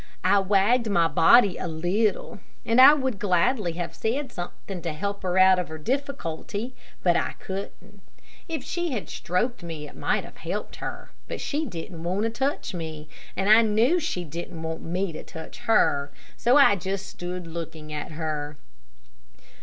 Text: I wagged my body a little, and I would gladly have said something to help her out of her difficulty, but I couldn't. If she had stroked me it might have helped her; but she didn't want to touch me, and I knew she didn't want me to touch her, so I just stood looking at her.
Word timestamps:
I 0.23 0.39
wagged 0.39 0.89
my 0.89 1.07
body 1.07 1.59
a 1.59 1.67
little, 1.67 2.39
and 2.65 2.81
I 2.81 2.95
would 2.95 3.19
gladly 3.19 3.73
have 3.73 3.93
said 3.95 4.31
something 4.31 4.81
to 4.81 4.93
help 4.93 5.21
her 5.21 5.37
out 5.37 5.59
of 5.59 5.67
her 5.67 5.77
difficulty, 5.77 6.73
but 7.03 7.15
I 7.15 7.33
couldn't. 7.33 8.01
If 8.49 8.63
she 8.63 8.93
had 8.93 9.11
stroked 9.11 9.61
me 9.61 9.87
it 9.87 9.95
might 9.95 10.23
have 10.23 10.37
helped 10.37 10.77
her; 10.77 11.11
but 11.27 11.39
she 11.39 11.67
didn't 11.67 12.01
want 12.03 12.23
to 12.23 12.31
touch 12.31 12.73
me, 12.73 13.09
and 13.37 13.47
I 13.47 13.61
knew 13.61 13.99
she 13.99 14.23
didn't 14.23 14.63
want 14.63 14.81
me 14.81 15.13
to 15.13 15.23
touch 15.23 15.59
her, 15.65 16.11
so 16.35 16.57
I 16.57 16.75
just 16.77 17.05
stood 17.05 17.45
looking 17.45 17.93
at 17.93 18.13
her. 18.13 18.57